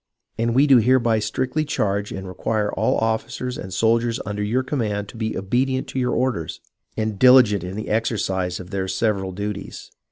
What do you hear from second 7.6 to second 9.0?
in the exer cise of their